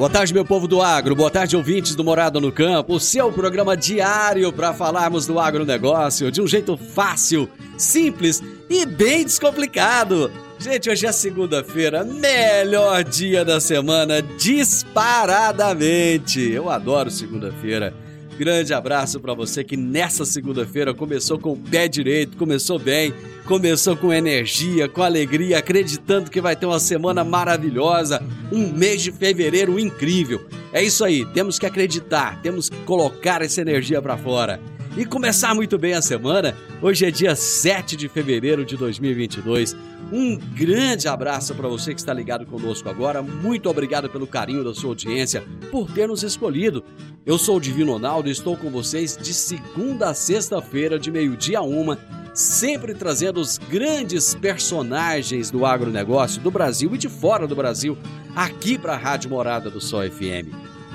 [0.00, 1.14] Boa tarde, meu povo do agro.
[1.14, 2.94] Boa tarde, ouvintes do Morada no Campo.
[2.94, 9.24] O seu programa diário para falarmos do agronegócio de um jeito fácil, simples e bem
[9.24, 10.32] descomplicado.
[10.58, 16.50] Gente, hoje é segunda-feira, melhor dia da semana, disparadamente.
[16.50, 17.92] Eu adoro segunda-feira.
[18.40, 23.12] Grande abraço para você que nessa segunda-feira começou com o pé direito, começou bem,
[23.44, 29.12] começou com energia, com alegria, acreditando que vai ter uma semana maravilhosa, um mês de
[29.12, 30.40] fevereiro incrível.
[30.72, 34.58] É isso aí, temos que acreditar, temos que colocar essa energia para fora
[34.96, 36.56] e começar muito bem a semana.
[36.82, 39.76] Hoje é dia 7 de fevereiro de 2022.
[40.12, 43.22] Um grande abraço para você que está ligado conosco agora.
[43.22, 46.84] Muito obrigado pelo carinho da sua audiência, por ter nos escolhido.
[47.24, 51.60] Eu sou o Divino Ronaldo e estou com vocês de segunda a sexta-feira, de meio-dia
[51.60, 51.98] a uma,
[52.34, 57.96] sempre trazendo os grandes personagens do agronegócio do Brasil e de fora do Brasil,
[58.34, 60.48] aqui para a Rádio Morada do Sol FM,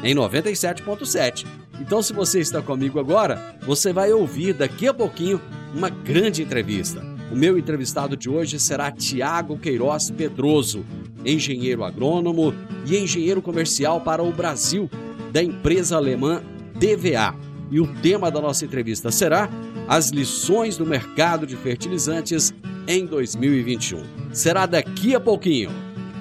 [0.03, 1.45] em 97.7
[1.79, 5.41] então, se você está comigo agora, você vai ouvir daqui a pouquinho
[5.73, 7.03] uma grande entrevista.
[7.31, 10.85] O meu entrevistado de hoje será Tiago Queiroz Pedroso,
[11.25, 12.53] engenheiro agrônomo
[12.85, 14.89] e engenheiro comercial para o Brasil
[15.31, 16.41] da empresa alemã
[16.75, 17.35] DVA.
[17.71, 19.49] E o tema da nossa entrevista será
[19.87, 22.53] as lições do mercado de fertilizantes
[22.87, 24.03] em 2021.
[24.31, 25.71] Será daqui a pouquinho.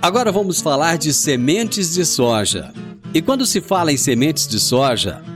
[0.01, 2.73] Agora vamos falar de sementes de soja.
[3.13, 5.23] E quando se fala em sementes de soja,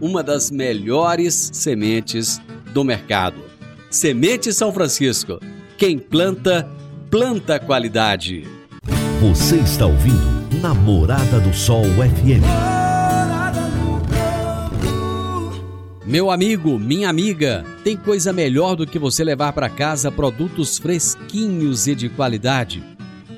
[0.00, 2.40] uma das melhores sementes
[2.72, 3.42] do mercado.
[3.90, 5.38] Semente São Francisco.
[5.76, 6.68] Quem planta,
[7.10, 8.46] planta qualidade.
[9.20, 12.44] Você está ouvindo Namorada do Sol FM.
[16.06, 21.86] Meu amigo, minha amiga, tem coisa melhor do que você levar para casa produtos fresquinhos
[21.86, 22.82] e de qualidade.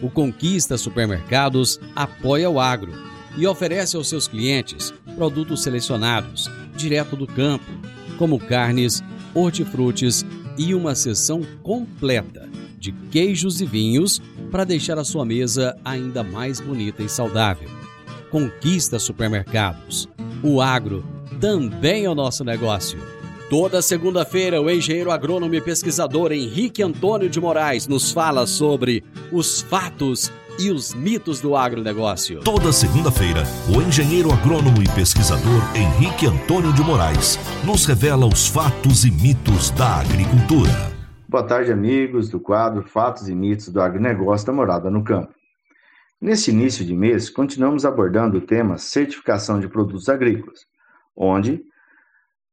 [0.01, 2.93] O Conquista Supermercados apoia o agro
[3.37, 7.71] e oferece aos seus clientes produtos selecionados, direto do campo,
[8.19, 9.03] como carnes,
[9.35, 10.25] hortifrutis
[10.59, 16.61] e uma seção completa de queijos e vinhos para deixar a sua mesa ainda mais
[16.61, 17.69] bonita e saudável.
[18.31, 20.09] Conquista supermercados.
[20.43, 21.05] O agro
[21.41, 22.99] também é o nosso negócio.
[23.49, 29.61] Toda segunda-feira, o engenheiro agrônomo e pesquisador Henrique Antônio de Moraes nos fala sobre os
[29.61, 32.41] fatos e os mitos do agronegócio.
[32.41, 33.43] Toda segunda-feira,
[33.75, 39.71] o engenheiro agrônomo e pesquisador Henrique Antônio de Moraes nos revela os fatos e mitos
[39.71, 40.93] da agricultura.
[41.29, 45.33] Boa tarde, amigos do quadro Fatos e Mitos do Agronegócio da Morada no Campo.
[46.21, 50.61] Neste início de mês, continuamos abordando o tema certificação de produtos agrícolas,
[51.17, 51.63] onde,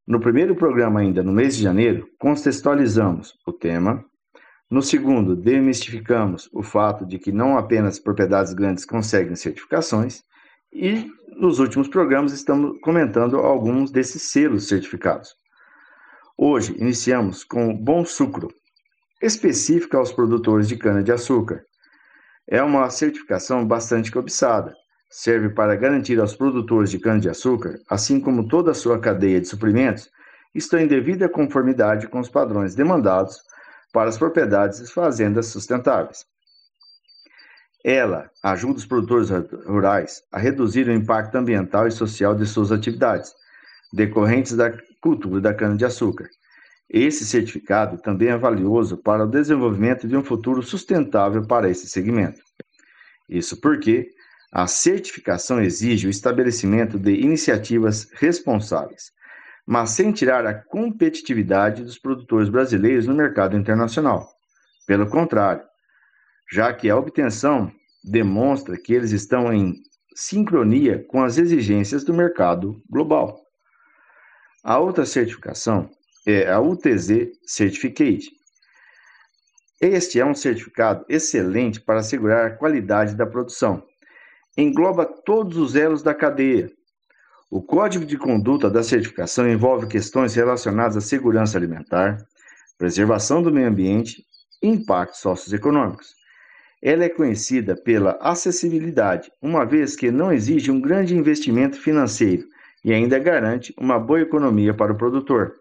[0.07, 4.03] no primeiro programa ainda no mês de janeiro, contextualizamos o tema,
[4.69, 10.21] no segundo, demistificamos o fato de que não apenas propriedades grandes conseguem certificações,
[10.71, 15.33] e nos últimos programas estamos comentando alguns desses selos certificados.
[16.37, 18.47] Hoje iniciamos com o Bom Sucro,
[19.19, 21.63] específica aos produtores de cana-de-açúcar.
[22.47, 24.73] É uma certificação bastante cobiçada.
[25.09, 30.07] Serve para garantir aos produtores de cana-de-açúcar, assim como toda a sua cadeia de suprimentos,
[30.53, 33.48] estão em devida conformidade com os padrões demandados
[33.91, 36.25] para as propriedades e fazendas sustentáveis.
[37.83, 39.29] Ela ajuda os produtores
[39.65, 43.33] rurais a reduzir o impacto ambiental e social de suas atividades,
[43.93, 44.71] decorrentes da
[45.01, 46.29] cultura da cana-de-açúcar.
[46.89, 52.41] Esse certificado também é valioso para o desenvolvimento de um futuro sustentável para esse segmento.
[53.29, 54.09] Isso porque
[54.51, 59.11] a certificação exige o estabelecimento de iniciativas responsáveis,
[59.71, 64.27] mas sem tirar a competitividade dos produtores brasileiros no mercado internacional.
[64.87, 65.63] Pelo contrário,
[66.51, 67.71] já que a obtenção
[68.03, 69.75] demonstra que eles estão em
[70.15, 73.39] sincronia com as exigências do mercado global.
[74.63, 75.87] A outra certificação
[76.25, 78.27] é a UTZ Certificate.
[79.79, 83.83] Este é um certificado excelente para assegurar a qualidade da produção.
[84.57, 86.71] Engloba todos os elos da cadeia.
[87.49, 92.17] O código de conduta da certificação envolve questões relacionadas à segurança alimentar,
[92.77, 94.23] preservação do meio ambiente
[94.61, 96.13] e impactos socioeconômicos.
[96.81, 102.45] Ela é conhecida pela acessibilidade, uma vez que não exige um grande investimento financeiro
[102.85, 105.59] e ainda garante uma boa economia para o produtor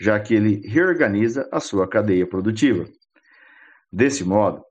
[0.00, 2.86] já que ele reorganiza a sua cadeia produtiva.
[3.92, 4.62] Desse modo,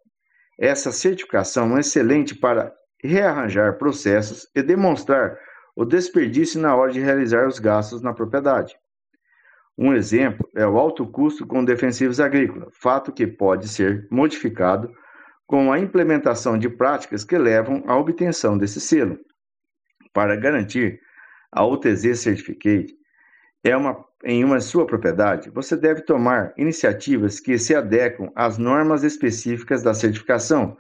[0.59, 2.73] essa certificação é excelente para
[3.03, 5.37] rearranjar processos e demonstrar
[5.75, 8.75] o desperdício na hora de realizar os gastos na propriedade.
[9.77, 14.89] Um exemplo é o alto custo com defensivos agrícolas, fato que pode ser modificado
[15.45, 19.19] com a implementação de práticas que levam à obtenção desse selo.
[20.13, 20.99] Para garantir
[21.51, 22.95] a UTZ Certificate,
[23.63, 29.03] é uma, em uma sua propriedade, você deve tomar iniciativas que se adequam às normas
[29.03, 30.77] específicas da certificação,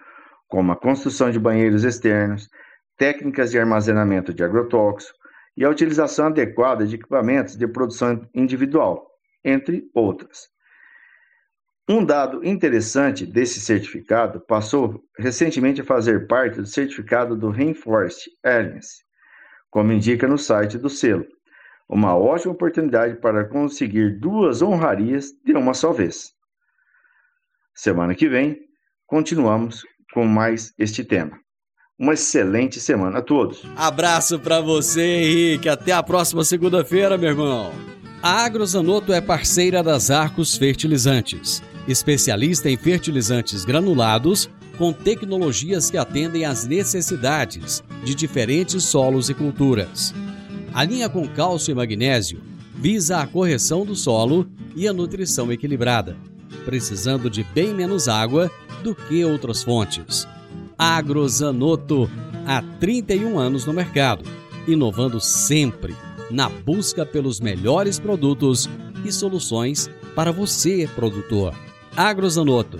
[0.47, 2.49] como a construção de banheiros externos,
[2.97, 5.17] técnicas de armazenamento de agrotóxico
[5.57, 9.07] e a utilização adequada de equipamentos de produção individual,
[9.43, 10.49] entre outras.
[11.87, 19.03] Um dado interessante desse certificado passou recentemente a fazer parte do certificado do Rainforest Alliance,
[19.69, 21.25] como indica no site do selo
[21.87, 26.33] uma ótima oportunidade para conseguir duas honrarias de uma só vez.
[27.73, 28.59] Semana que vem,
[29.05, 31.44] continuamos com mais este tema.
[31.97, 33.63] Uma excelente semana a todos.
[33.73, 35.69] Abraço para você, Henrique.
[35.69, 37.71] Até a próxima segunda-feira, meu irmão.
[38.21, 46.43] A Agrozanoto é parceira das Arcos Fertilizantes, especialista em fertilizantes granulados com tecnologias que atendem
[46.43, 50.13] às necessidades de diferentes solos e culturas.
[50.73, 52.41] A linha com cálcio e magnésio
[52.75, 56.17] visa a correção do solo e a nutrição equilibrada,
[56.65, 58.51] precisando de bem menos água
[58.83, 60.27] do que outras fontes.
[60.77, 62.09] Agrozanoto,
[62.45, 64.25] há 31 anos no mercado,
[64.67, 65.95] inovando sempre
[66.29, 68.69] na busca pelos melhores produtos
[69.05, 71.53] e soluções para você, produtor.
[71.95, 72.79] Agrozanoto,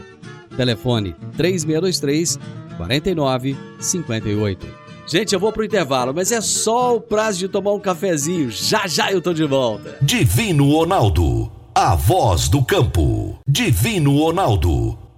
[0.57, 2.39] telefone 3623
[2.77, 4.86] 4958.
[5.07, 8.50] Gente, eu vou pro intervalo, mas é só o prazo de tomar um cafezinho.
[8.50, 9.97] Já já eu tô de volta.
[10.01, 13.38] Divino Ronaldo, a voz do campo.
[13.47, 14.97] Divino Ronaldo,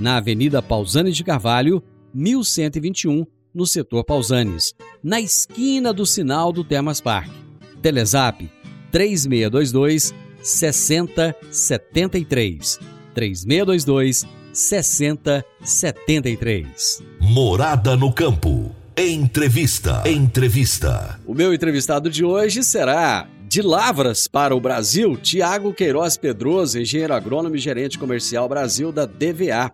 [0.00, 1.82] na Avenida Pausanes de Carvalho,
[2.14, 7.28] 1121, no setor Pausanes, na esquina do sinal do Termas Park.
[7.82, 8.50] Telezap
[8.90, 12.78] 3622 6073.
[13.14, 17.02] 3622 6073.
[17.20, 18.74] Morada no campo.
[18.96, 20.02] Entrevista.
[20.06, 21.20] Entrevista.
[21.26, 27.14] O meu entrevistado de hoje será de Lavras para o Brasil, Tiago Queiroz Pedroso, engenheiro
[27.14, 29.72] agrônomo e gerente comercial Brasil da DVA.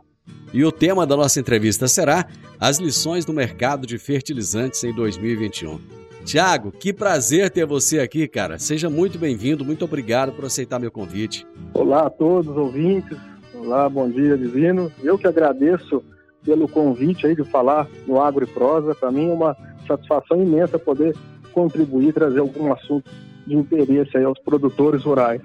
[0.52, 2.26] E o tema da nossa entrevista será
[2.58, 5.78] as lições do mercado de fertilizantes em 2021.
[6.24, 8.58] Tiago, que prazer ter você aqui, cara.
[8.58, 11.46] Seja muito bem-vindo, muito obrigado por aceitar meu convite.
[11.72, 13.16] Olá a todos, ouvintes.
[13.54, 14.90] Olá, bom dia, Divino.
[15.02, 16.02] Eu que agradeço
[16.44, 18.94] pelo convite aí de falar no Agro e Prosa.
[18.94, 19.56] Para mim é uma
[19.86, 21.16] satisfação imensa poder
[21.52, 23.10] contribuir, trazer algum assunto
[23.46, 25.40] de interesse aí aos produtores rurais.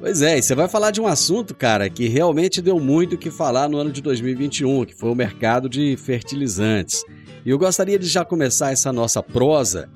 [0.00, 3.18] Pois é, e você vai falar de um assunto, cara, que realmente deu muito o
[3.18, 7.04] que falar no ano de 2021, que foi o mercado de fertilizantes.
[7.44, 9.90] E eu gostaria de já começar essa nossa prosa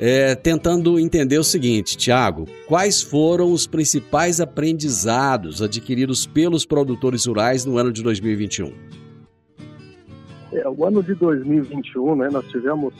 [0.00, 7.64] é, tentando entender o seguinte, Tiago: quais foram os principais aprendizados adquiridos pelos produtores rurais
[7.64, 8.72] no ano de 2021?
[10.52, 12.92] É, o ano de 2021, né, nós tivemos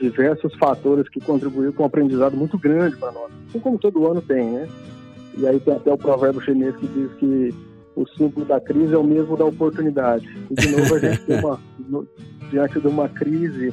[0.00, 4.22] diversos fatores que contribuíram com um aprendizado muito grande para nós, assim como todo ano
[4.22, 4.66] tem, né?
[5.36, 7.54] E aí tem até o provérbio chinês que diz que
[7.96, 10.28] o símbolo da crise é o mesmo da oportunidade.
[10.50, 11.60] E de novo a gente tem uma,
[12.50, 13.72] diante de uma crise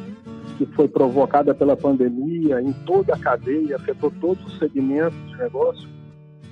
[0.58, 5.90] que foi provocada pela pandemia em toda a cadeia, afetou todos os segmentos de negócio,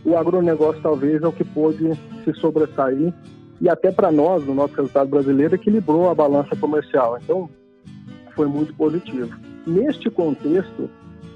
[0.05, 1.91] o agronegócio talvez é o que pôde
[2.23, 3.13] se sobressair
[3.61, 7.17] e até para nós, no nosso resultado brasileiro, equilibrou a balança comercial.
[7.21, 7.49] Então,
[8.33, 9.35] foi muito positivo.
[9.67, 10.89] Neste contexto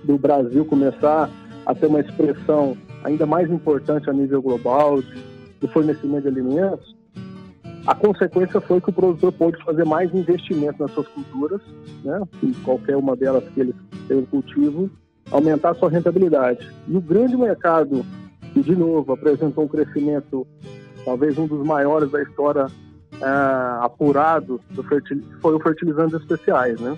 [0.04, 1.30] do Brasil começar
[1.66, 5.24] a ter uma expressão ainda mais importante a nível global de,
[5.62, 6.96] de fornecimento de alimentos,
[7.86, 11.62] a consequência foi que o produtor pôde fazer mais investimento nas suas culturas,
[12.04, 13.76] né, em qualquer uma delas que ele
[14.08, 14.90] tem o cultivo,
[15.30, 16.70] aumentar sua rentabilidade.
[16.88, 18.06] E o grande mercado,
[18.54, 20.48] que de novo apresentou um crescimento
[21.04, 22.68] talvez um dos maiores da história
[23.22, 24.84] é, apurado do
[25.42, 26.98] foi o fertilizantes especiais, né?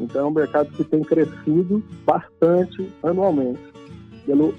[0.00, 3.60] Então é um mercado que tem crescido bastante anualmente
[4.24, 4.54] pelo,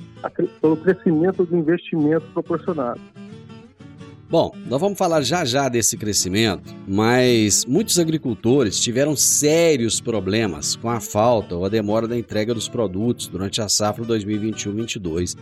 [0.62, 3.00] pelo crescimento do investimento proporcionado.
[4.30, 10.90] Bom, nós vamos falar já já desse crescimento, mas muitos agricultores tiveram sérios problemas com
[10.90, 15.38] a falta ou a demora da entrega dos produtos durante a safra 2021-22.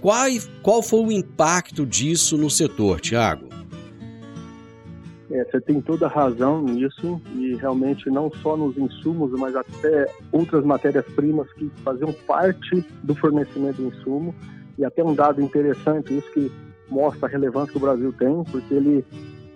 [0.00, 0.26] Qual,
[0.62, 3.46] qual foi o impacto disso no setor, Tiago?
[5.30, 10.06] É, você tem toda a razão nisso e realmente não só nos insumos, mas até
[10.30, 14.34] outras matérias-primas que faziam parte do fornecimento do insumo.
[14.76, 16.52] E até um dado interessante, isso que
[16.90, 19.04] mostra a relevância que o Brasil tem, porque ele,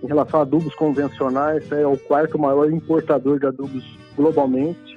[0.03, 3.85] em relação a adubos convencionais, é o quarto maior importador de adubos
[4.17, 4.97] globalmente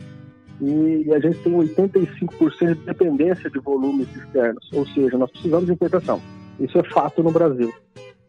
[0.62, 5.74] e a gente tem 85% de dependência de volumes externos, ou seja, nós precisamos de
[5.74, 6.22] importação.
[6.60, 7.74] Isso é fato no Brasil,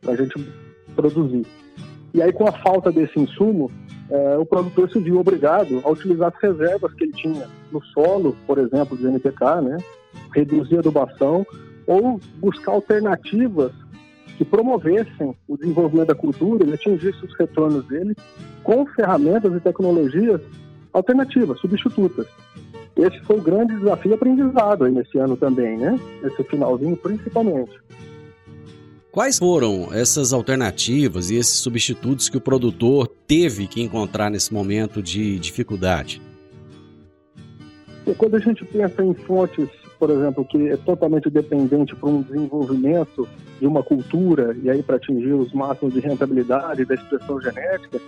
[0.00, 0.34] para a gente
[0.96, 1.46] produzir.
[2.14, 3.70] E aí, com a falta desse insumo,
[4.10, 8.36] é, o produtor se viu obrigado a utilizar as reservas que ele tinha no solo,
[8.46, 9.78] por exemplo, do NPK, né?
[10.34, 11.46] reduzir a adubação
[11.86, 13.72] ou buscar alternativas
[14.36, 18.14] que promovessem o desenvolvimento da cultura e atingissem os retornos dele
[18.62, 20.40] com ferramentas e tecnologias
[20.92, 22.26] alternativas, substitutas.
[22.96, 25.98] Esse foi o grande desafio aprendizado aí nesse ano também, né?
[26.22, 27.72] Nesse finalzinho, principalmente.
[29.12, 35.02] Quais foram essas alternativas e esses substitutos que o produtor teve que encontrar nesse momento
[35.02, 36.22] de dificuldade?
[38.16, 43.28] Quando a gente pensa em fontes, por exemplo, que é totalmente dependente para um desenvolvimento
[43.60, 48.00] de uma cultura e aí para atingir os máximos de rentabilidade da expressão genética,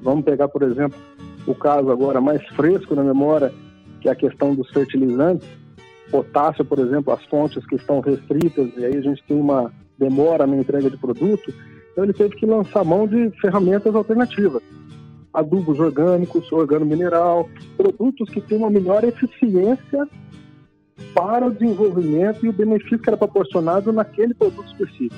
[0.00, 0.96] vamos pegar, por exemplo,
[1.48, 3.52] o caso agora mais fresco na memória,
[4.00, 5.48] que é a questão dos fertilizantes,
[6.12, 10.46] potássio, por exemplo, as fontes que estão restritas, e aí a gente tem uma demora
[10.46, 11.52] na entrega de produto,
[11.92, 14.62] então ele teve que lançar mão de ferramentas alternativas.
[15.34, 20.06] Adubos orgânicos, organo mineral, produtos que têm uma melhor eficiência
[21.14, 25.16] para o desenvolvimento e o benefício que era proporcionado naquele produto específico.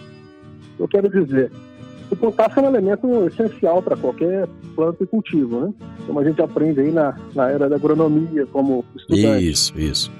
[0.78, 1.52] Eu quero dizer,
[2.10, 5.74] o potássio é um elemento essencial para qualquer planta e cultivo, né?
[6.06, 9.48] Como a gente aprende aí na, na era da agronomia, como estudante.
[9.48, 10.12] Isso, isso.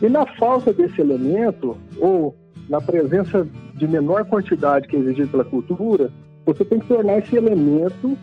[0.00, 2.34] E na falta desse elemento, ou
[2.68, 3.46] na presença
[3.76, 6.10] de menor quantidade que é exigida pela cultura,
[6.44, 8.16] você tem que tornar esse elemento,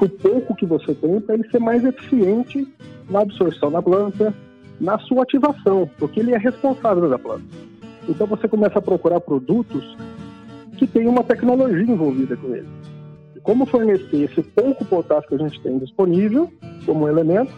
[0.00, 2.66] o pouco que você tem, para ele ser mais eficiente
[3.08, 4.34] na absorção da planta,
[4.80, 7.44] na sua ativação, porque ele é responsável da planta.
[8.08, 9.96] Então você começa a procurar produtos
[10.76, 12.68] que tem uma tecnologia envolvida com ele.
[13.36, 16.52] E como fornecer esse pouco potássio que a gente tem disponível
[16.84, 17.52] como elemento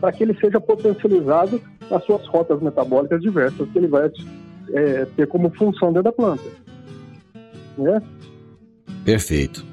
[0.00, 1.60] para que ele seja potencializado
[1.90, 4.10] nas suas rotas metabólicas diversas que ele vai
[4.72, 6.44] é, ter como função dentro da planta.
[7.76, 8.02] Né?
[9.04, 9.64] Perfeito.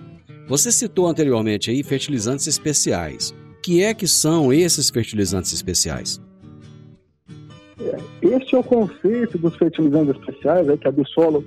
[0.47, 3.35] Você citou anteriormente aí fertilizantes especiais.
[3.57, 6.21] O que é que são esses fertilizantes especiais?
[7.79, 11.43] É, este é o conceito dos fertilizantes especiais, é que a Bissolo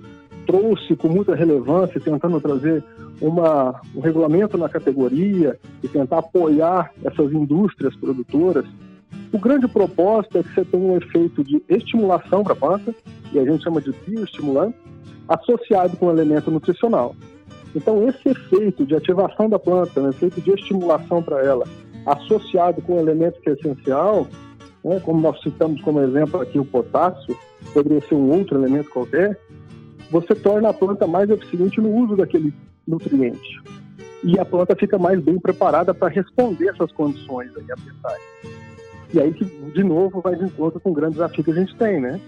[0.47, 2.85] trouxe com muita relevância, tentando trazer
[3.21, 8.65] uma, um regulamento na categoria e tentar apoiar essas indústrias produtoras.
[9.33, 12.95] O grande propósito é que você tenha um efeito de estimulação para a planta,
[13.33, 14.77] e a gente chama de bioestimulante,
[15.29, 17.15] associado com um elemento nutricional.
[17.75, 21.65] Então, esse efeito de ativação da planta, um efeito de estimulação para ela,
[22.05, 24.27] associado com um elemento que é essencial,
[24.85, 27.37] né, como nós citamos como exemplo aqui o potássio,
[27.73, 29.39] poderia ser um outro elemento qualquer,
[30.11, 32.53] você torna a planta mais eficiente no uso daquele
[32.87, 33.63] nutriente.
[34.25, 38.21] E a planta fica mais bem preparada para responder essas condições ambientais.
[39.13, 41.75] E aí que, de novo, vai de encontro com o grande desafio que a gente
[41.77, 42.21] tem, né?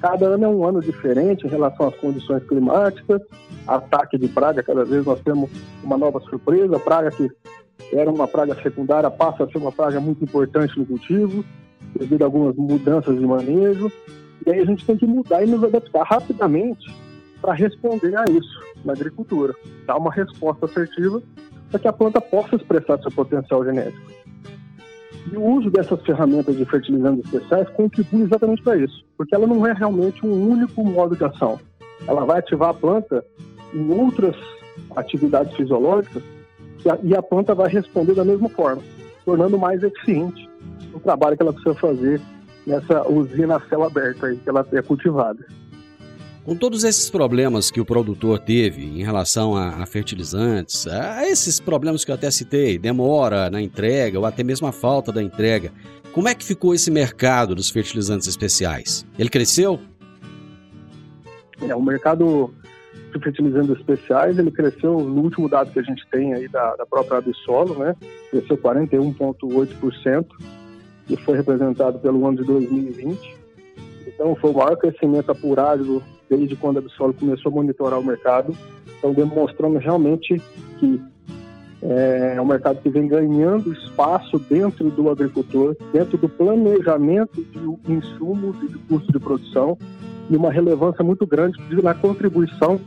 [0.00, 3.22] Cada ano é um ano diferente em relação às condições climáticas,
[3.66, 5.50] ataque de praga, cada vez nós temos
[5.82, 7.30] uma nova surpresa, praga que
[7.92, 11.44] era uma praga secundária passa a ser uma praga muito importante no cultivo,
[11.98, 13.90] devido a algumas mudanças de manejo,
[14.46, 16.94] E aí a gente tem que mudar e nos adaptar rapidamente
[17.40, 19.54] para responder a isso na agricultura,
[19.86, 21.22] dar uma resposta assertiva
[21.70, 24.23] para que a planta possa expressar seu potencial genético.
[25.30, 29.66] E o uso dessas ferramentas de fertilizantes especiais contribui exatamente para isso, porque ela não
[29.66, 31.58] é realmente um único modo de ação.
[32.06, 33.24] Ela vai ativar a planta
[33.72, 34.36] em outras
[34.96, 36.22] atividades fisiológicas
[37.02, 38.82] e a planta vai responder da mesma forma,
[39.24, 40.48] tornando mais eficiente
[40.92, 42.20] o trabalho que ela precisa fazer
[42.66, 45.44] nessa usina a céu aberto aí que ela é cultivada.
[46.44, 51.58] Com todos esses problemas que o produtor teve em relação a, a, fertilizantes, a esses
[51.58, 55.72] problemas que eu até citei, demora na entrega ou até mesmo a falta da entrega,
[56.12, 59.06] como é que ficou esse mercado dos fertilizantes especiais?
[59.18, 59.80] Ele cresceu?
[61.66, 62.52] É, o mercado
[63.10, 66.84] de fertilizantes especiais, ele cresceu, no último dado que a gente tem aí da, da
[66.84, 67.96] própria Absolo, né,
[68.30, 70.26] cresceu 41,8%,
[71.08, 73.34] e foi representado pelo ano de 2020.
[74.06, 76.02] Então, foi o maior crescimento apurado
[76.36, 78.56] desde quando a Absolo começou a monitorar o mercado.
[78.98, 80.40] Então, demonstrando realmente
[80.78, 81.00] que
[81.82, 87.92] é, é um mercado que vem ganhando espaço dentro do agricultor, dentro do planejamento de
[87.92, 89.76] insumos e de custo de produção,
[90.30, 92.80] e uma relevância muito grande na contribuição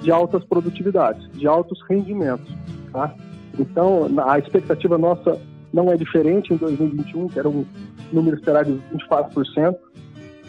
[0.00, 2.50] de altas produtividades, de altos rendimentos.
[2.90, 3.14] Tá?
[3.58, 5.38] Então, a expectativa nossa
[5.72, 7.66] não é diferente em 2021, que era um
[8.10, 9.76] número esperado de 24%,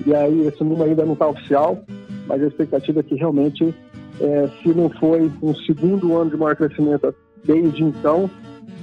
[0.05, 1.83] e aí esse número ainda não está oficial,
[2.29, 3.73] mas a expectativa é que realmente,
[4.21, 8.29] é, se não foi um segundo ano de maior crescimento desde então,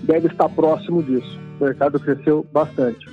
[0.03, 1.39] deve estar próximo disso.
[1.61, 3.09] O mercado cresceu bastante.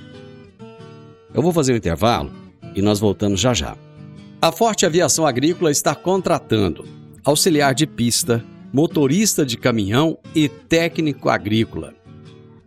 [1.32, 2.30] Eu vou fazer um intervalo
[2.74, 3.76] e nós voltamos já já.
[4.42, 6.84] A Forte Aviação Agrícola está contratando
[7.24, 11.94] auxiliar de pista, motorista de caminhão e técnico agrícola.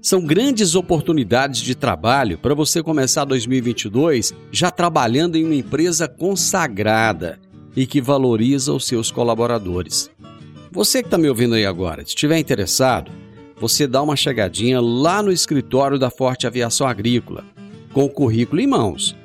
[0.01, 7.37] São grandes oportunidades de trabalho para você começar 2022 já trabalhando em uma empresa consagrada
[7.77, 10.09] e que valoriza os seus colaboradores.
[10.71, 13.11] Você que está me ouvindo aí agora, se estiver interessado,
[13.55, 17.45] você dá uma chegadinha lá no escritório da Forte Aviação Agrícola,
[17.93, 19.15] com o currículo em mãos.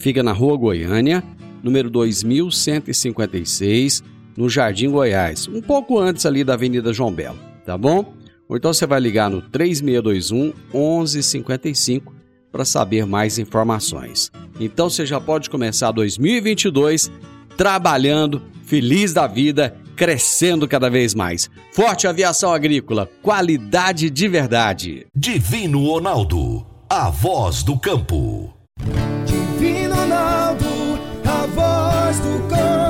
[0.00, 1.22] Fica na Rua Goiânia,
[1.62, 4.02] número 2156,
[4.36, 8.12] no Jardim Goiás, um pouco antes ali da Avenida João Belo, tá bom?
[8.48, 12.12] Ou então você vai ligar no 3621 1155
[12.50, 14.32] para saber mais informações.
[14.58, 17.08] Então você já pode começar 2022
[17.60, 21.50] trabalhando, feliz da vida, crescendo cada vez mais.
[21.74, 25.06] Forte Aviação Agrícola, qualidade de verdade.
[25.14, 28.50] Divino Ronaldo, a voz do campo.
[29.26, 30.64] Divino Ronaldo,
[31.22, 32.89] a voz do campo.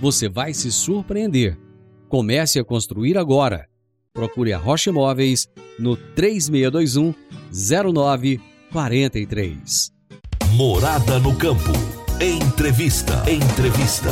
[0.00, 1.58] você vai se surpreender.
[2.08, 3.66] Comece a construir agora.
[4.12, 7.14] Procure a Rocha Imóveis no 3621
[7.52, 9.90] 0943.
[10.52, 11.72] Morada no campo.
[12.20, 13.24] Entrevista.
[13.30, 14.08] Entrevista.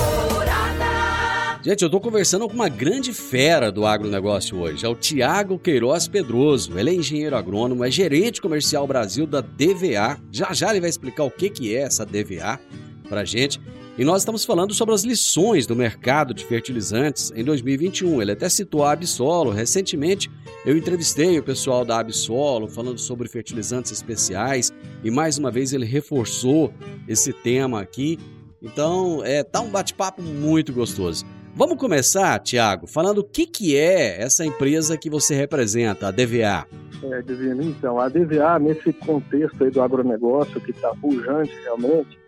[1.62, 4.86] Gente, eu estou conversando com uma grande fera do agronegócio hoje.
[4.86, 6.78] É o Tiago Queiroz Pedroso.
[6.78, 10.16] Ele é engenheiro agrônomo, é gerente comercial Brasil da DVA.
[10.30, 12.60] Já já ele vai explicar o que, que é essa DVA
[13.06, 13.60] para gente.
[13.98, 18.20] E nós estamos falando sobre as lições do mercado de fertilizantes em 2021.
[18.20, 19.50] Ele até citou a Absolo.
[19.50, 20.30] Recentemente
[20.66, 25.86] eu entrevistei o pessoal da Absolo falando sobre fertilizantes especiais e mais uma vez ele
[25.86, 26.74] reforçou
[27.08, 28.18] esse tema aqui.
[28.60, 31.24] Então, é, tá um bate-papo muito gostoso.
[31.54, 36.66] Vamos começar, Tiago, falando o que, que é essa empresa que você representa, a DVA.
[37.02, 42.18] É, Divino, então, a DVA, nesse contexto aí do agronegócio que está pujante realmente,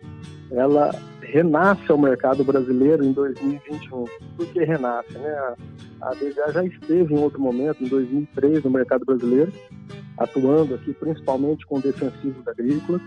[0.51, 4.05] ela renasce ao mercado brasileiro em 2021.
[4.35, 5.13] Por que renasce?
[5.13, 5.55] Né?
[6.01, 9.51] A, DGA já esteve em outro momento, em 2003, no mercado brasileiro,
[10.17, 13.01] atuando aqui principalmente com defensivos agrícolas.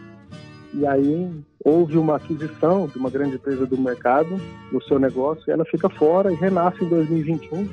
[0.75, 1.31] E aí
[1.65, 5.89] houve uma aquisição de uma grande empresa do mercado no seu negócio, e ela fica
[5.91, 7.69] fora e renasce em 2021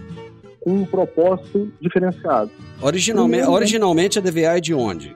[0.60, 2.51] com um propósito diferenciado.
[2.82, 5.15] Originalmente, originalmente a DVA é de onde?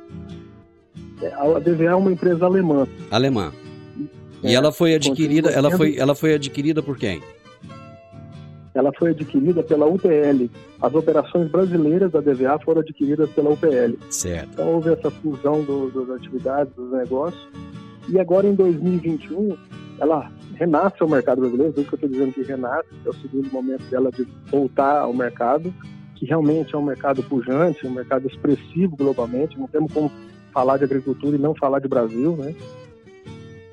[1.21, 2.87] É, a DVA é uma empresa alemã.
[3.11, 3.51] Alemã.
[4.43, 7.21] E é, ela foi adquirida, ela foi, ela foi adquirida por quem?
[8.73, 10.49] Ela foi adquirida pela UPL.
[10.81, 13.97] As operações brasileiras da DVA foram adquiridas pela UPL.
[14.09, 14.49] Certo.
[14.53, 17.47] Então houve essa fusão do, das atividades, dos negócios,
[18.09, 19.55] E agora em 2021,
[19.99, 23.51] ela renasce ao mercado brasileiro, isso que eu estou dizendo que renasce, é o segundo
[23.51, 25.73] momento dela de voltar ao mercado,
[26.15, 30.11] que realmente é um mercado pujante, um mercado expressivo globalmente, não temos como
[30.51, 32.53] falar de agricultura e não falar de Brasil, né?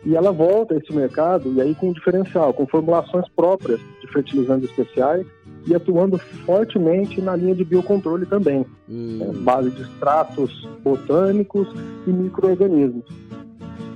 [0.05, 4.07] E ela volta a esse mercado, e aí com um diferencial, com formulações próprias de
[4.11, 5.27] fertilizantes especiais
[5.67, 9.19] e atuando fortemente na linha de biocontrole também, hum.
[9.19, 9.33] né?
[9.43, 11.69] base de extratos botânicos
[12.07, 13.05] e micro-organismos.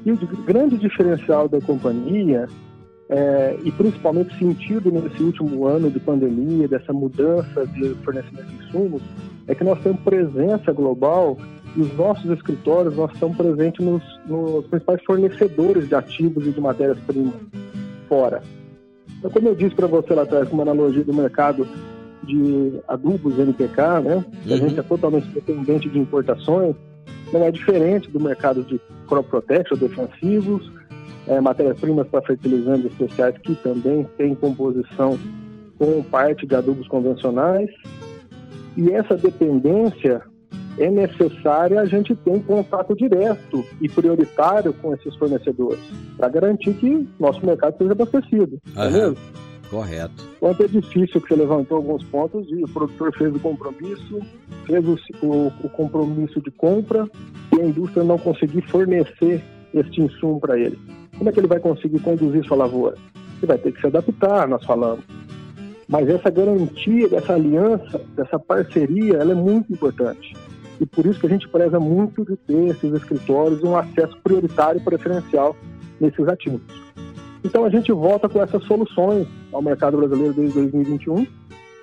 [0.04, 2.46] E o grande diferencial da companhia,
[3.08, 9.02] é, e principalmente sentido nesse último ano de pandemia, dessa mudança de fornecimento de insumos,
[9.46, 11.38] é que nós temos presença global
[11.76, 16.60] e os nossos escritórios nós estamos presentes nos, nos principais fornecedores de ativos e de
[16.60, 17.34] matérias-primas
[18.08, 18.42] fora.
[19.18, 21.66] Então, como eu disse para você lá atrás, uma analogia do mercado
[22.22, 24.24] de adubos NPK, né?
[24.46, 24.54] Uhum.
[24.54, 26.76] A gente é totalmente dependente de importações,
[27.32, 30.70] não é diferente do mercado de crop protection, defensivos,
[31.26, 35.18] é, matérias-primas para fertilizantes especiais que também tem composição
[35.78, 37.70] com parte de adubos convencionais.
[38.76, 40.22] E essa dependência
[40.78, 45.80] é necessária a gente ter um contato direto e prioritário com esses fornecedores,
[46.16, 48.58] para garantir que nosso mercado seja abastecido.
[48.76, 49.14] Uhum.
[49.70, 50.24] Correto.
[50.38, 54.20] Quanto é difícil que você levantou alguns pontos e o produtor fez o compromisso,
[54.66, 57.08] fez o, o, o compromisso de compra
[57.52, 60.78] e a indústria não conseguir fornecer este insumo para ele.
[61.16, 62.96] Como é que ele vai conseguir conduzir sua lavoura?
[63.38, 65.04] Ele vai ter que se adaptar, nós falamos.
[65.88, 70.34] Mas essa garantia dessa aliança, dessa parceria, ela é muito importante.
[70.80, 74.80] E por isso que a gente preza muito de ter esses escritórios um acesso prioritário
[74.80, 75.56] e preferencial
[76.00, 76.60] nesses ativos.
[77.44, 81.26] Então a gente volta com essas soluções ao mercado brasileiro desde 2021,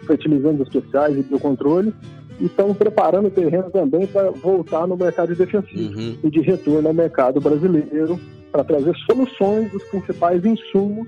[0.06, 1.94] fertilizantes especiais e biocontrole,
[2.40, 6.18] e estamos preparando o terreno também para voltar no mercado defensivo uhum.
[6.24, 8.20] e de retorno ao mercado brasileiro
[8.52, 11.08] para trazer soluções dos principais insumos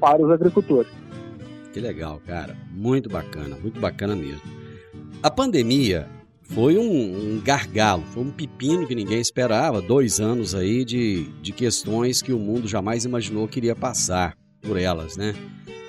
[0.00, 0.90] para os agricultores.
[1.72, 2.56] Que legal, cara.
[2.72, 4.42] Muito bacana, muito bacana mesmo.
[5.22, 6.06] A pandemia
[6.54, 11.50] foi um, um, gargalo, foi um pepino que ninguém esperava, dois anos aí de, de
[11.50, 15.34] questões que o mundo jamais imaginou que iria passar por elas, né?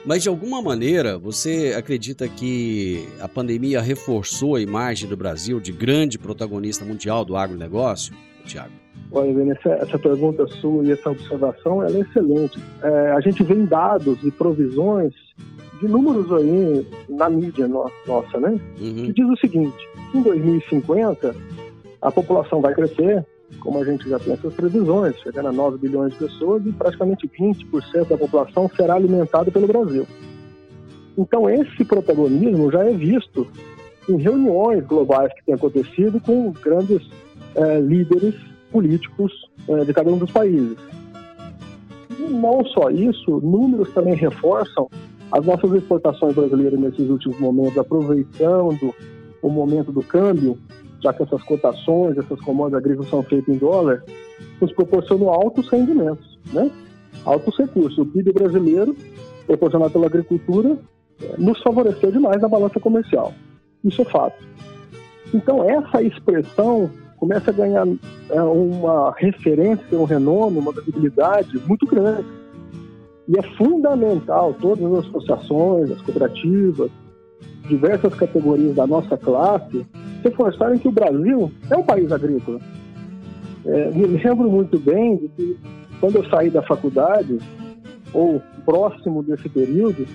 [0.06, 5.72] Mas de alguma maneira, você acredita que a pandemia reforçou a imagem do Brasil de
[5.72, 8.14] grande protagonista mundial do agronegócio,
[8.46, 8.72] Tiago?
[9.12, 12.60] Olha, essa, essa pergunta sua e essa observação é excelente.
[12.82, 15.14] É, a gente vê dados e provisões
[15.80, 18.60] de números aí na mídia nossa, né?
[18.82, 19.06] Uhum.
[19.06, 21.36] Que diz o seguinte: em 2050
[22.02, 23.26] a população vai crescer,
[23.60, 27.28] como a gente já tem essas previsões, chegando a 9 bilhões de pessoas e praticamente
[27.28, 30.06] 20% da população será alimentada pelo Brasil.
[31.18, 33.48] Então esse protagonismo já é visto
[34.10, 37.08] em reuniões globais que têm acontecido com grandes
[37.56, 38.36] é, líderes
[38.72, 39.32] políticos
[39.68, 40.78] é, de cada um dos países.
[42.20, 44.90] E não só isso, números também reforçam
[45.32, 48.94] as nossas exportações brasileiras nesses últimos momentos, aproveitando
[49.44, 50.58] o momento do câmbio,
[51.02, 54.04] já que essas cotações, essas commodities agrícolas são feitas em dólar,
[54.62, 56.72] nos proporcionam altos rendimentos, né?
[57.26, 57.98] altos recursos.
[57.98, 58.96] O PIB brasileiro,
[59.46, 60.78] proporcionado pela agricultura,
[61.22, 63.34] é, nos favoreceu demais na balança comercial.
[63.84, 64.42] Isso é fato.
[65.34, 67.86] Então, essa expressão começa a ganhar
[68.30, 72.28] é, uma referência, um renome, uma visibilidade muito grande.
[73.28, 76.92] E é fundamental todas as associações, as cooperativas,
[77.68, 79.86] diversas categorias da nossa classe
[80.24, 82.60] reforçarem que o Brasil é um país agrícola.
[83.66, 85.58] É, me lembro muito bem de que
[86.00, 87.40] quando eu saí da faculdade,
[88.14, 90.06] ou próximo desse período,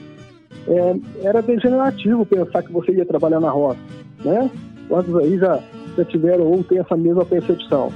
[0.66, 3.80] é, era degenerativo pensar que você ia trabalhar na roça,
[4.24, 4.50] né?
[4.88, 5.60] Quantos aí já,
[5.96, 7.92] já tiveram ou têm essa mesma percepção?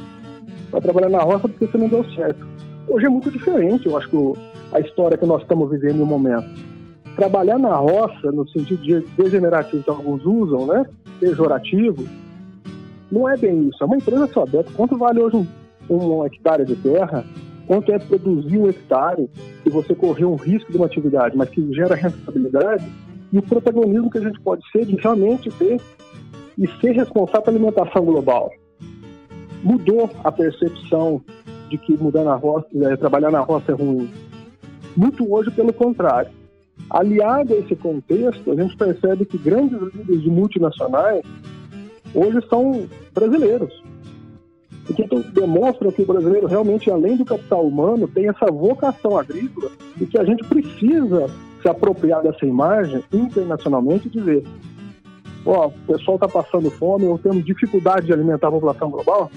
[0.70, 2.46] Vai trabalhar na roça porque você não deu certo.
[2.88, 4.16] Hoje é muito diferente, eu acho que
[4.72, 6.48] a história que nós estamos vivendo no momento.
[7.16, 10.86] Trabalhar na roça, no sentido de degenerativo que alguns usam, né?
[11.20, 12.04] Pejorativo,
[13.12, 13.82] não é bem isso.
[13.82, 14.70] É uma empresa só aberta.
[14.74, 15.46] Quanto vale hoje um,
[15.94, 17.24] um hectare de terra?
[17.66, 19.28] Quanto é produzir um hectare
[19.64, 22.84] e você correr um risco de uma atividade, mas que gera rentabilidade?
[23.30, 25.78] E o protagonismo que a gente pode ser de realmente ter
[26.58, 28.50] e ser responsável pela alimentação global.
[29.62, 31.22] Mudou a percepção
[31.68, 34.10] de que mudar na roça, é, trabalhar na roça é ruim.
[34.96, 36.30] Muito hoje pelo contrário.
[36.92, 41.24] Aliado a esse contexto, a gente percebe que grandes líderes de multinacionais
[42.14, 43.82] hoje são brasileiros.
[44.90, 49.70] E que demonstra que o brasileiro realmente, além do capital humano, tem essa vocação agrícola
[49.98, 51.30] e que a gente precisa
[51.62, 54.44] se apropriar dessa imagem internacionalmente e dizer
[55.46, 59.30] ó, o pessoal está passando fome ou temos dificuldade de alimentar a população global,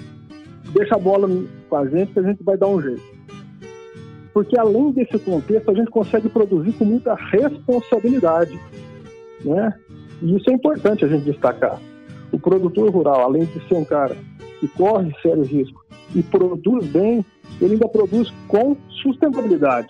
[0.74, 1.26] deixa a bola
[1.70, 3.15] com a gente que a gente vai dar um jeito.
[4.36, 8.60] Porque além desse contexto, a gente consegue produzir com muita responsabilidade.
[9.42, 9.72] Né?
[10.20, 11.80] E isso é importante a gente destacar.
[12.30, 14.14] O produtor rural, além de ser um cara
[14.60, 15.82] que corre sério risco
[16.14, 17.24] e produz bem,
[17.62, 19.88] ele ainda produz com sustentabilidade,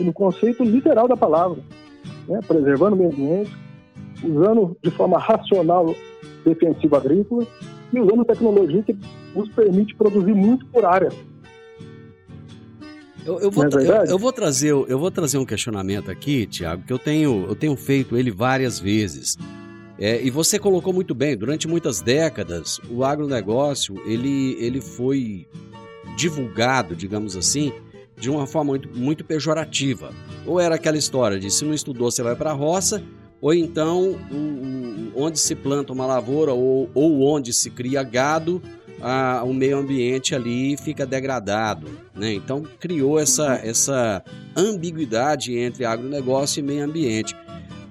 [0.00, 1.62] e no conceito literal da palavra,
[2.26, 2.40] né?
[2.48, 3.54] preservando o meio ambiente,
[4.24, 5.94] usando de forma racional
[6.46, 7.46] defensivo agrícola
[7.92, 8.96] e usando tecnologia que
[9.36, 11.10] nos permite produzir muito por área.
[13.24, 16.82] Eu, eu, vou, é eu, eu, vou trazer, eu vou trazer um questionamento aqui, Tiago,
[16.84, 19.38] que eu tenho, eu tenho feito ele várias vezes.
[19.98, 25.46] É, e você colocou muito bem, durante muitas décadas, o agronegócio ele, ele foi
[26.16, 27.72] divulgado, digamos assim,
[28.16, 30.10] de uma forma muito, muito pejorativa.
[30.44, 33.02] Ou era aquela história de se não estudou, você vai para a roça,
[33.40, 38.60] ou então o, o, onde se planta uma lavoura ou, ou onde se cria gado,
[39.02, 41.88] a, o meio ambiente ali fica degradado.
[42.14, 42.32] Né?
[42.32, 44.22] Então criou essa, essa
[44.56, 47.36] ambiguidade entre agronegócio e meio ambiente.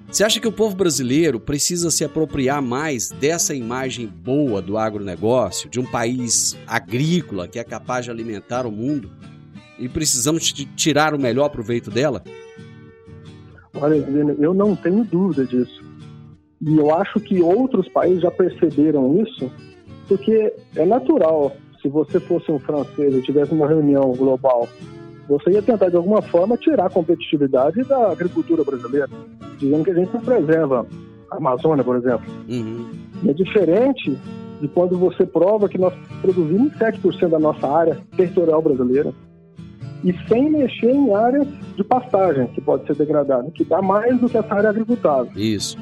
[0.08, 5.70] Você acha que o povo brasileiro precisa se apropriar mais dessa imagem boa do agronegócio,
[5.70, 9.10] de um país agrícola que é capaz de alimentar o mundo?
[9.80, 12.22] E precisamos tirar o melhor proveito dela?
[13.74, 15.82] Olha, eu não tenho dúvida disso.
[16.62, 19.50] E eu acho que outros países já perceberam isso,
[20.12, 21.54] porque é natural.
[21.82, 24.68] Se você fosse um francês e tivesse uma reunião global
[25.32, 29.08] você ia tentar de alguma forma tirar a competitividade da agricultura brasileira,
[29.58, 30.86] dizendo que a gente não preserva
[31.30, 32.26] a Amazônia, por exemplo.
[32.50, 32.90] Uhum.
[33.24, 34.18] E é diferente
[34.60, 39.14] de quando você prova que nós produzimos 7% da nossa área territorial brasileira
[40.04, 41.48] e sem mexer em áreas
[41.78, 45.32] de pastagem que pode ser degradada, que dá mais do que essa área agricultável.
[45.36, 45.78] Isso.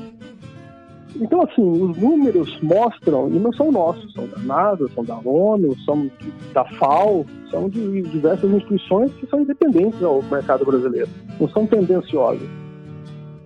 [1.20, 5.76] Então, assim, os números mostram, e não são nossos, são da NASA, são da ONU,
[5.86, 6.10] são
[6.54, 12.48] da FAO, são de diversas instituições que são independentes ao mercado brasileiro, não são tendenciosas.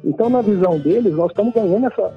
[0.03, 2.13] Então, na visão deles, nós estamos ganhando essa,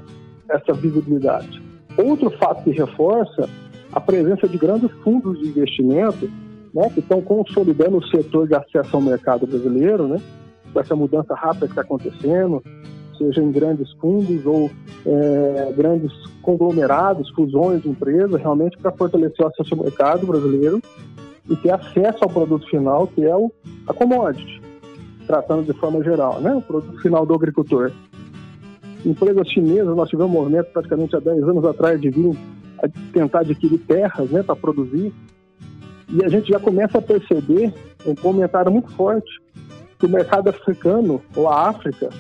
[0.50, 1.62] essa visibilidade.
[1.96, 3.48] Outro fato que reforça
[3.92, 6.30] a presença de grandes fundos de investimento
[6.74, 10.20] né, que estão consolidando o setor de acesso ao mercado brasileiro, né,
[10.72, 12.62] com essa mudança rápida que está acontecendo,
[13.16, 14.70] seja em grandes fundos ou
[15.05, 20.81] é, grandes conglomerados, fusões de empresas, realmente para fortalecer o acesso ao mercado brasileiro
[21.48, 23.52] e ter acesso ao produto final, que é o,
[23.87, 24.61] a commodity,
[25.26, 26.55] tratando de forma geral, né?
[26.55, 27.92] o produto final do agricultor.
[29.05, 32.37] Empresas chinesas, nós tivemos um movimento praticamente há 10 anos atrás de vir
[32.83, 35.12] a tentar adquirir terras né, para produzir,
[36.09, 37.72] e a gente já começa a perceber
[38.07, 39.31] um comentário muito forte
[39.98, 42.11] que o mercado africano, ou a África,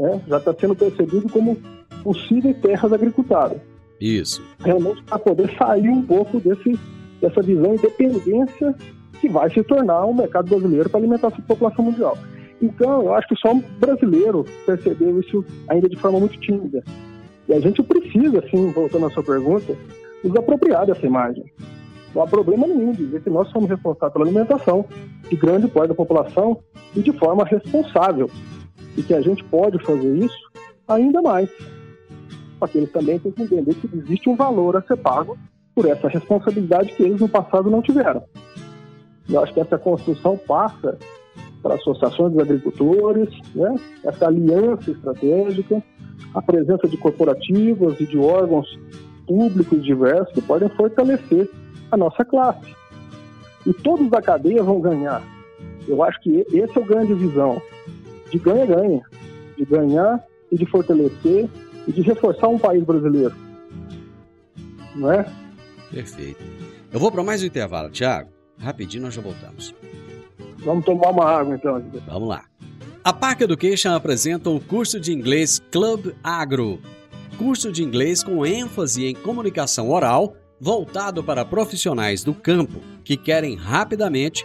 [0.00, 1.56] né, já está sendo percebido como
[2.02, 3.60] possíveis terras agricultáveis.
[4.00, 4.42] Isso.
[4.60, 6.78] Realmente para poder sair um pouco desse,
[7.20, 8.74] dessa visão de dependência
[9.20, 12.16] que vai se tornar um mercado brasileiro para alimentar a população mundial.
[12.62, 16.82] Então, eu acho que só um brasileiro percebeu isso ainda de forma muito tímida.
[17.48, 19.76] E a gente precisa, sim, voltando à sua pergunta,
[20.24, 21.44] nos apropriar dessa imagem.
[22.14, 24.84] Não há problema nenhum dizer que nós somos responsáveis pela alimentação
[25.28, 26.58] de grande parte da população
[26.94, 28.30] e de forma responsável
[28.96, 30.50] e que a gente pode fazer isso
[30.86, 31.50] ainda mais.
[32.58, 35.38] Só que eles também têm que entender que existe um valor a ser pago
[35.74, 38.22] por essa responsabilidade que eles no passado não tiveram.
[39.28, 40.98] Eu acho que essa construção passa
[41.62, 43.74] para associações de agricultores, né?
[44.04, 45.82] essa aliança estratégica,
[46.34, 48.66] a presença de corporativas e de órgãos
[49.26, 51.48] públicos diversos que podem fortalecer
[51.90, 52.74] a nossa classe.
[53.66, 55.22] E todos da cadeia vão ganhar.
[55.86, 57.60] Eu acho que esse é o grande visão
[58.30, 59.02] de ganha-ganha,
[59.56, 61.48] de ganhar e de fortalecer
[61.86, 63.34] e de reforçar um país brasileiro.
[64.94, 65.26] Não é?
[65.90, 66.42] Perfeito.
[66.92, 68.30] Eu vou para mais um intervalo, Tiago.
[68.58, 69.74] Rapidinho nós já voltamos.
[70.58, 71.82] Vamos tomar uma água então.
[72.06, 72.44] Vamos lá.
[73.02, 76.78] A Park Education apresenta o curso de inglês Club Agro.
[77.38, 83.56] Curso de inglês com ênfase em comunicação oral, voltado para profissionais do campo que querem
[83.56, 84.44] rapidamente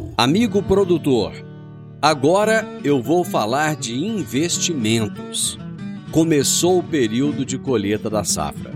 [0.23, 1.33] Amigo produtor,
[1.99, 5.57] agora eu vou falar de investimentos.
[6.11, 8.71] Começou o período de colheita da safra.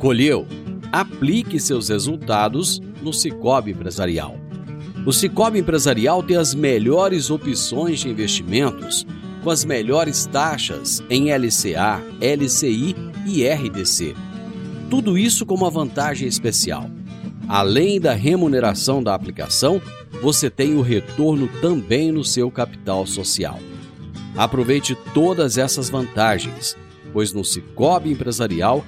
[0.00, 0.48] Colheu?
[0.90, 4.34] Aplique seus resultados no Cicobi Empresarial.
[5.06, 9.06] O Cicobi Empresarial tem as melhores opções de investimentos
[9.44, 14.16] com as melhores taxas em LCA, LCI e RDC.
[14.90, 16.90] Tudo isso com uma vantagem especial.
[17.46, 19.80] Além da remuneração da aplicação,
[20.22, 23.58] você tem o retorno também no seu capital social.
[24.36, 26.76] Aproveite todas essas vantagens,
[27.12, 28.84] pois no Cicobi Empresarial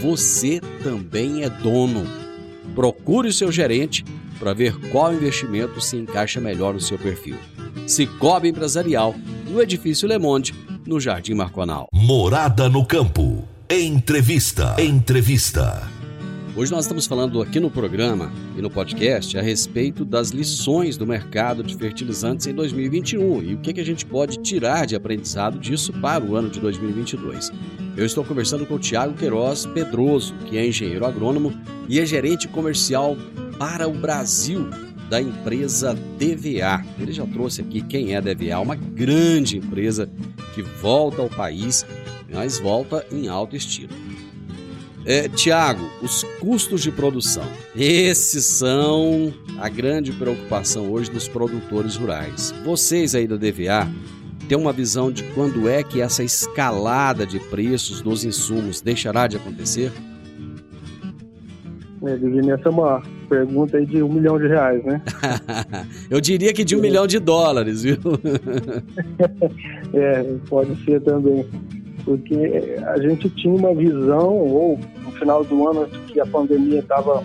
[0.00, 2.06] você também é dono.
[2.74, 4.04] Procure o seu gerente
[4.38, 7.36] para ver qual investimento se encaixa melhor no seu perfil.
[7.86, 9.14] Cicobi Empresarial,
[9.48, 10.54] no Edifício Le Monde,
[10.86, 11.88] no Jardim Marconal.
[11.92, 13.46] Morada no campo.
[13.68, 14.76] Entrevista.
[14.78, 15.93] Entrevista.
[16.56, 21.04] Hoje nós estamos falando aqui no programa e no podcast a respeito das lições do
[21.04, 25.58] mercado de fertilizantes em 2021 e o que, que a gente pode tirar de aprendizado
[25.58, 27.50] disso para o ano de 2022.
[27.96, 31.52] Eu estou conversando com o Tiago Queiroz Pedroso, que é engenheiro agrônomo
[31.88, 33.16] e é gerente comercial
[33.58, 34.70] para o Brasil
[35.10, 36.84] da empresa DVA.
[37.00, 40.08] Ele já trouxe aqui quem é a DVA, uma grande empresa
[40.54, 41.84] que volta ao país,
[42.32, 44.03] mas volta em alto estilo.
[45.06, 47.44] É, Tiago, os custos de produção.
[47.76, 52.54] Esses são a grande preocupação hoje dos produtores rurais.
[52.64, 53.86] Vocês aí da DVA
[54.48, 59.36] têm uma visão de quando é que essa escalada de preços dos insumos deixará de
[59.36, 59.92] acontecer?
[62.06, 65.02] É, Divino, essa é uma pergunta aí de um milhão de reais, né?
[66.08, 67.98] Eu diria que de um milhão de dólares, viu?
[69.92, 71.46] é, pode ser também
[72.04, 74.78] porque a gente tinha uma visão, ou
[75.24, 77.24] final do ano, que a pandemia estava,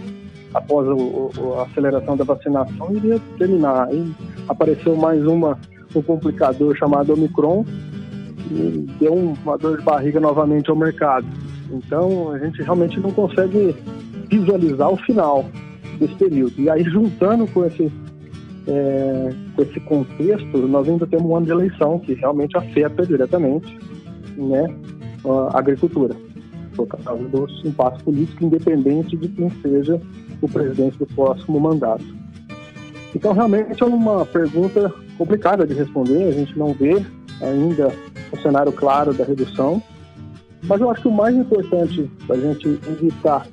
[0.53, 3.89] após o, a aceleração da vacinação, iria terminar.
[3.89, 4.11] Aí
[4.47, 5.59] apareceu mais uma,
[5.93, 7.65] um complicador chamado Omicron,
[8.51, 11.27] e deu uma dor de barriga novamente ao mercado.
[11.71, 13.75] Então, a gente realmente não consegue
[14.29, 15.45] visualizar o final
[15.99, 16.53] desse período.
[16.57, 17.91] E aí, juntando com esse,
[18.65, 23.77] é, com esse contexto, nós ainda temos um ano de eleição que realmente afeta diretamente
[24.37, 24.73] né,
[25.51, 26.15] a agricultura,
[26.85, 30.01] por causa dos impasses políticos, independente de quem seja
[30.41, 32.05] o presidente do próximo mandato.
[33.15, 37.03] Então, realmente é uma pergunta complicada de responder, a gente não vê
[37.41, 37.91] ainda
[38.31, 39.81] o cenário claro da redução,
[40.63, 43.47] mas eu acho que o mais importante para a gente evitar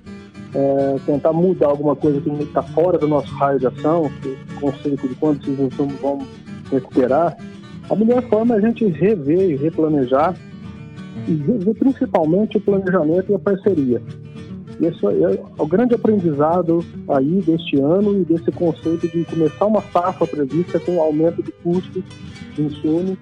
[0.55, 4.11] é, tentar mudar alguma coisa que está fora do nosso raio de ação,
[4.57, 6.19] o conceito de quando esses insumos vão
[6.71, 7.37] recuperar,
[7.89, 10.35] a melhor forma é a gente rever e replanejar
[11.29, 14.03] e principalmente o planejamento e a parceria.
[14.81, 20.27] Esse é o grande aprendizado aí deste ano e desse conceito de começar uma safra
[20.27, 22.05] prevista com aumento de custos
[22.55, 23.17] de insumo,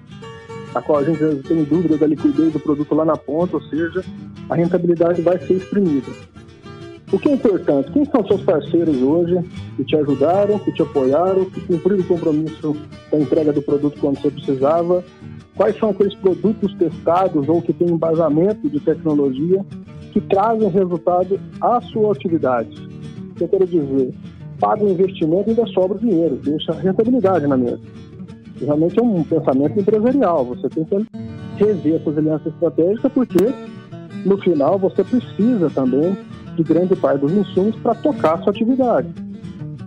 [0.73, 4.03] a qual a gente tem dúvida da liquidez do produto lá na ponta, ou seja,
[4.49, 6.11] a rentabilidade vai ser exprimida.
[7.11, 7.91] O que é importante?
[7.91, 9.39] Quem são seus parceiros hoje
[9.77, 12.75] que te ajudaram, que te apoiaram, que cumpriram o compromisso
[13.11, 15.03] da entrega do produto quando você precisava
[15.55, 19.65] quais são aqueles produtos testados ou que têm embasamento de tecnologia
[20.11, 22.75] que trazem resultado à sua atividade.
[23.39, 24.13] O eu quero dizer?
[24.59, 27.81] Paga o investimento e ainda sobra dinheiro, deixa rentabilidade na mesa.
[28.59, 30.45] Realmente é um pensamento empresarial.
[30.45, 31.05] Você tem que
[31.57, 33.53] rever essas alianças estratégicas porque,
[34.25, 36.17] no final, você precisa também
[36.55, 39.07] de grande parte dos insumos para tocar a sua atividade.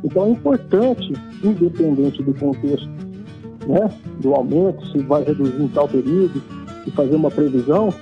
[0.04, 1.12] Então é importante,
[1.42, 2.88] independente do contexto
[3.66, 3.90] né,
[4.20, 6.42] do aumento, se vai reduzir em tal período,
[6.86, 7.92] e fazer uma previsão,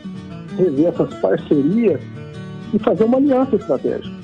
[0.57, 2.01] rever essas parcerias
[2.73, 4.15] e fazer uma aliança estratégica.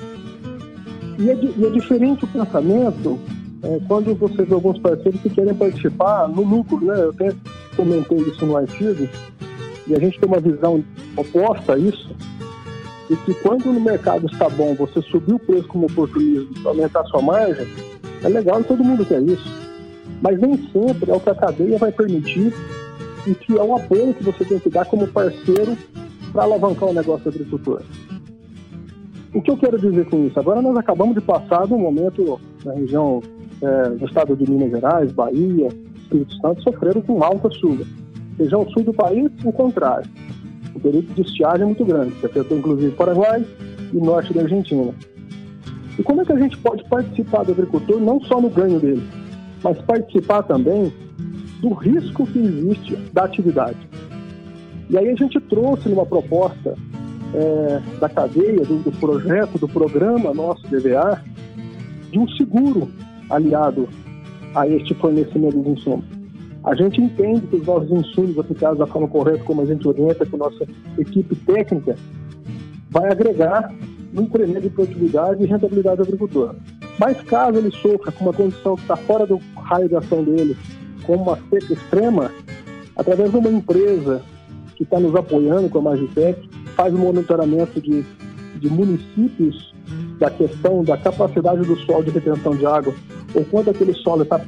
[1.18, 3.18] E é, e é diferente o pensamento
[3.62, 6.94] é, quando você vê alguns parceiros que querem participar no lucro, né?
[6.96, 7.32] Eu até
[7.76, 9.08] comentei isso no artigo,
[9.86, 10.82] e a gente tem uma visão
[11.16, 12.14] oposta a isso,
[13.08, 17.04] de que quando no mercado está bom, você subir o preço como oportunismo para aumentar
[17.04, 17.66] sua margem,
[18.22, 19.62] é legal e todo mundo quer isso
[20.22, 22.54] mas nem sempre é o que a cadeia vai permitir
[23.26, 25.76] e que é um apoio que você tem que dar como parceiro
[26.32, 27.82] para alavancar o negócio do agricultor.
[29.34, 30.38] O que eu quero dizer com isso?
[30.38, 33.20] Agora nós acabamos de passar um momento na região
[33.60, 37.84] é, do estado de Minas Gerais, Bahia, Espírito Santo, sofreram com alta chuva.
[38.38, 40.08] Região sul do país, o contrário.
[40.74, 43.44] O período de estiagem é muito grande, que afetou inclusive Paraguai
[43.92, 44.94] e norte da Argentina.
[45.98, 49.02] E como é que a gente pode participar do agricultor não só no ganho dele,
[49.62, 50.92] mas participar também
[51.60, 53.78] do risco que existe da atividade.
[54.90, 56.76] E aí a gente trouxe numa proposta
[57.34, 61.22] é, da cadeia, do, do, projeto, do programa nosso DVA,
[62.10, 62.90] de um seguro
[63.30, 63.88] aliado
[64.54, 66.21] a este fornecimento dos insumos.
[66.64, 70.24] A gente entende que os nossos insumos aplicados da forma correta, como a gente orienta
[70.24, 70.64] com a nossa
[70.96, 71.96] equipe técnica,
[72.88, 73.74] vai agregar
[74.12, 76.54] no incremento de produtividade e rentabilidade do agricultor.
[76.98, 80.56] Mas caso ele sofra com uma condição que está fora do raio de ação dele,
[81.04, 82.30] como uma seca extrema,
[82.94, 84.22] através de uma empresa
[84.76, 88.04] que está nos apoiando com a Magitec, faz o monitoramento de,
[88.60, 89.74] de municípios
[90.18, 92.94] da questão da capacidade do solo de retenção de água,
[93.34, 94.40] ou quando aquele solo está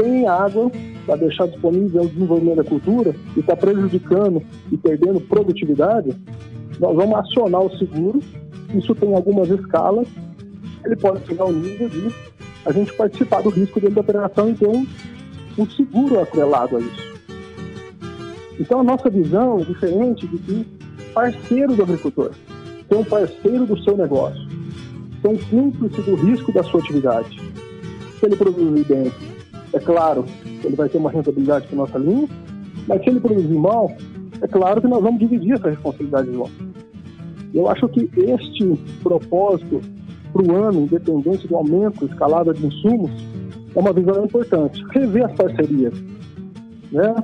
[0.00, 0.70] sem água
[1.04, 6.10] para deixar disponível o desenvolvimento da cultura e está prejudicando e perdendo produtividade,
[6.78, 8.20] nós vamos acionar o seguro.
[8.74, 10.08] Isso tem algumas escalas.
[10.84, 12.14] Ele pode chegar ao nível de
[12.64, 14.86] a gente participar do risco dentro da operação e ter um,
[15.58, 17.10] um seguro atrelado a isso.
[18.58, 20.66] Então a nossa visão é diferente de que
[21.14, 22.32] parceiro do agricultor,
[22.88, 24.40] ser um parceiro do seu negócio,
[25.20, 27.40] ser um cúmplice do risco da sua atividade.
[28.18, 29.10] Se ele produzir bem,
[29.72, 30.24] é claro,
[30.64, 32.28] ele vai ter uma rentabilidade para nossa linha,
[32.88, 33.90] mas se ele produzir mal,
[34.40, 36.50] é claro que nós vamos dividir essa responsabilidade igual.
[37.52, 39.80] Eu acho que este propósito
[40.32, 43.10] para o ano, independente do aumento, escalada de insumos,
[43.74, 44.82] é uma visão importante.
[44.92, 45.94] Rever as parcerias,
[46.90, 47.14] né?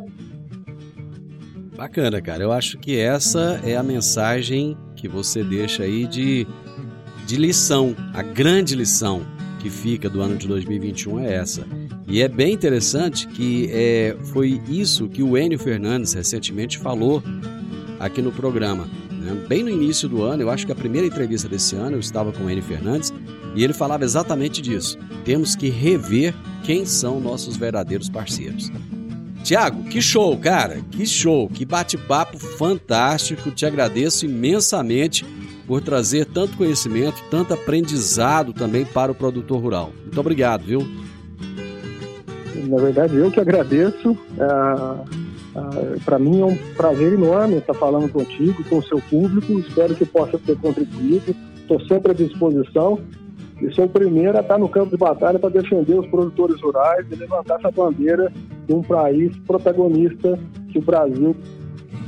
[1.76, 2.42] Bacana, cara.
[2.42, 6.46] Eu acho que essa é a mensagem que você deixa aí de,
[7.26, 7.94] de lição.
[8.14, 9.22] A grande lição
[9.60, 11.66] que fica do ano de 2021 é essa.
[12.08, 17.22] E é bem interessante que é, foi isso que o Enio Fernandes recentemente falou
[17.98, 18.88] aqui no programa.
[19.10, 19.44] Né?
[19.48, 22.32] Bem no início do ano, eu acho que a primeira entrevista desse ano eu estava
[22.32, 23.12] com o Enio Fernandes
[23.56, 24.96] e ele falava exatamente disso.
[25.24, 26.32] Temos que rever
[26.62, 28.70] quem são nossos verdadeiros parceiros.
[29.42, 30.80] Tiago, que show, cara!
[30.90, 31.48] Que show!
[31.48, 33.50] Que bate-papo fantástico!
[33.50, 35.24] Te agradeço imensamente
[35.66, 39.92] por trazer tanto conhecimento, tanto aprendizado também para o produtor rural.
[40.02, 40.86] Muito obrigado, viu?
[42.68, 44.16] Na verdade, eu que agradeço.
[44.40, 45.04] Ah,
[45.54, 45.70] ah,
[46.04, 49.58] para mim é um prazer enorme estar falando contigo, com o seu público.
[49.58, 51.34] Espero que possa ter contribuído.
[51.56, 52.98] Estou sempre à disposição
[53.60, 57.06] e sou o primeiro a estar no campo de batalha para defender os produtores rurais
[57.10, 58.30] e levantar essa bandeira
[58.66, 60.38] de um país protagonista
[60.70, 61.34] que o Brasil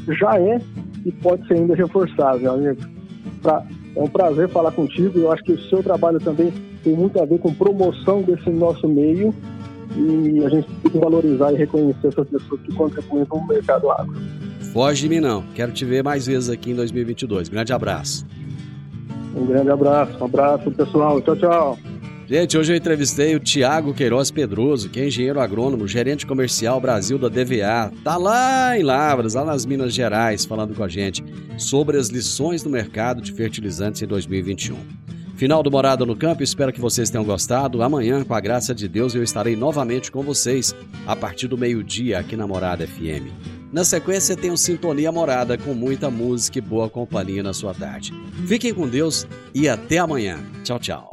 [0.08, 0.60] já é
[1.04, 2.80] e pode ser ainda reforçado, meu amigo.
[3.42, 3.64] Pra,
[3.96, 5.18] é um prazer falar contigo.
[5.18, 6.52] Eu acho que o seu trabalho também
[6.84, 9.34] tem muito a ver com promoção desse nosso meio
[9.96, 13.90] e a gente tem que valorizar e reconhecer essas pessoas que contribuem com o mercado
[13.90, 14.16] agro.
[14.72, 15.42] Foge de mim não.
[15.54, 17.48] Quero te ver mais vezes aqui em 2022.
[17.48, 18.26] Grande abraço.
[19.34, 20.18] Um grande abraço.
[20.20, 21.20] Um abraço, pessoal.
[21.20, 21.78] Tchau, tchau.
[22.28, 27.18] Gente, hoje eu entrevistei o Tiago Queiroz Pedroso, que é engenheiro agrônomo, gerente comercial Brasil
[27.18, 27.90] da DVA.
[28.04, 31.24] Tá lá em Lavras, lá nas Minas Gerais, falando com a gente
[31.56, 34.76] sobre as lições do mercado de fertilizantes em 2021.
[35.38, 37.80] Final do Morada no Campo, espero que vocês tenham gostado.
[37.80, 40.74] Amanhã, com a graça de Deus, eu estarei novamente com vocês
[41.06, 43.30] a partir do meio-dia aqui na Morada FM.
[43.72, 48.12] Na sequência, um Sintonia Morada com muita música e boa companhia na sua tarde.
[48.48, 50.40] Fiquem com Deus e até amanhã.
[50.64, 51.12] Tchau, tchau.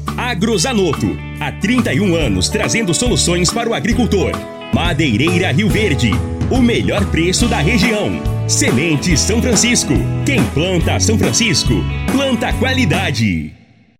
[0.17, 1.17] Agrozanoto.
[1.39, 4.31] Há 31 anos trazendo soluções para o agricultor.
[4.73, 6.11] Madeireira Rio Verde.
[6.49, 8.11] O melhor preço da região.
[8.47, 9.93] Semente São Francisco.
[10.25, 11.73] Quem planta São Francisco,
[12.11, 13.60] planta qualidade.